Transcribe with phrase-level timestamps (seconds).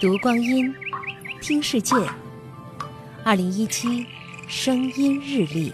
[0.00, 0.72] 读光阴，
[1.40, 1.96] 听世界。
[3.24, 4.06] 二零一七
[4.46, 5.72] 声音日历，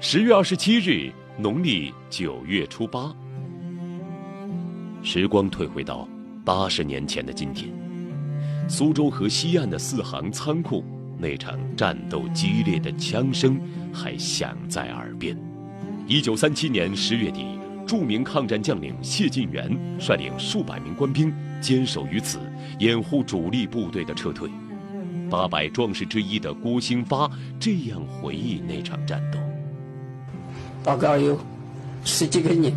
[0.00, 3.12] 十月二十七日，农历九月初八。
[5.02, 6.08] 时光退回到
[6.44, 7.68] 八十年前的今天，
[8.68, 10.84] 苏州河西岸的四行仓库，
[11.18, 13.60] 那场战斗激烈的枪声
[13.92, 15.36] 还响在耳边。
[16.06, 17.58] 一九三七年十月底。
[17.90, 19.68] 著名抗战将领谢晋元
[19.98, 22.38] 率领数百名官兵坚守于此，
[22.78, 24.48] 掩护主力部队的撤退。
[25.28, 27.28] 八百壮士之一的郭兴发
[27.58, 29.40] 这样回忆那场战斗：
[30.84, 31.36] 大概有
[32.04, 32.72] 十几个人，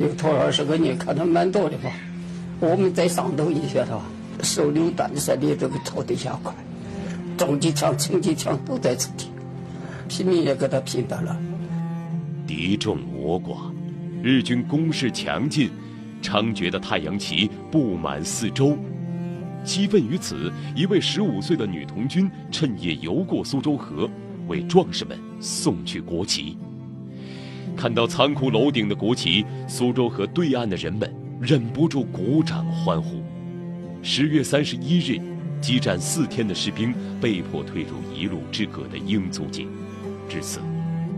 [0.00, 1.88] 有头二十个人，可能蛮多的吧。
[2.58, 4.00] 我们在上头一些的，
[4.42, 6.52] 手榴弹射的这个朝底下快，
[7.36, 9.30] 重机枪、轻机枪都在这里，
[10.08, 11.40] 拼命也给他拼到了。
[12.48, 13.77] 敌众我寡。
[14.28, 15.70] 日军攻势强劲，
[16.20, 18.76] 猖獗的太阳旗布满四周。
[19.64, 24.06] 激愤于此，一位十五岁的女童军趁夜游过苏州河，
[24.46, 26.58] 为壮士们送去国旗。
[27.74, 31.10] 看到仓库楼顶的国旗，苏州河对岸的人们
[31.40, 33.22] 忍不住鼓掌欢呼。
[34.02, 35.18] 十月三十一日，
[35.58, 39.66] 激战四天的士兵被迫退入一路之隔的英租界。
[40.28, 40.60] 至此，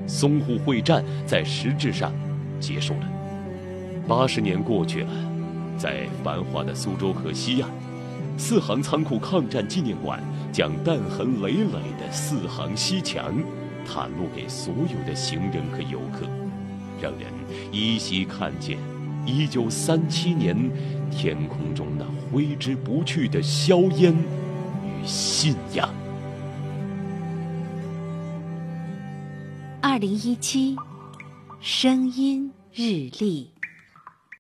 [0.06, 2.12] 淞沪会战在实质上。
[2.61, 3.08] 结束了。
[4.06, 5.11] 八十年过去了，
[5.78, 7.70] 在繁华的苏州河西岸，
[8.36, 10.20] 四行仓库抗战纪念馆
[10.53, 13.34] 将弹痕累累的四行西墙
[13.86, 16.27] 袒露给所有的行人和游客，
[17.00, 17.31] 让人
[17.70, 18.78] 依稀看见
[19.25, 20.56] 一九三七年
[21.11, 25.88] 天空中那挥之不去的硝烟与信仰。
[29.81, 30.77] 二零一七。
[31.62, 33.59] 声音日历。